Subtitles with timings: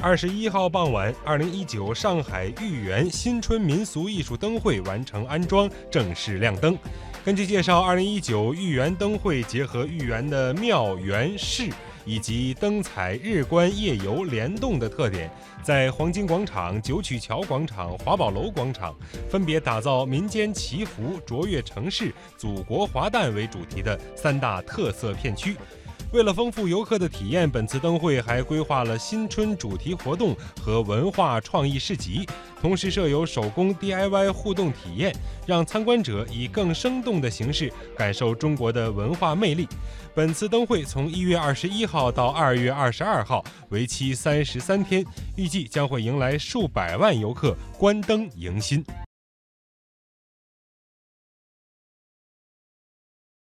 [0.00, 6.78] 二十一号傍晚，二零一九上海豫园新春民俗艺术灯会完成安装，正式亮灯。
[7.24, 11.68] 根据介绍，二零一九豫园灯会结合豫园的庙园市
[12.04, 15.28] 以及灯彩日观夜游联动的特点，
[15.64, 18.94] 在黄金广场、九曲桥广场、华宝楼广场
[19.28, 25.56] 分别打造民间祈福、卓越城市、祖国华诞为主题的三大特色片区。
[26.10, 32.26] 为了丰富游客的体验，本次灯会还规划了新春主题活动和文化创意市集，
[32.62, 35.14] 同时设有手工 DIY 互动体验，
[35.46, 39.68] 让参观者以更生动的形式感受中国的文化魅力。
[40.14, 45.04] 本次灯会从一月二十一号到二月二十二号，为期三十三天，
[45.36, 48.82] 预计将会迎来数百万游客观灯迎新。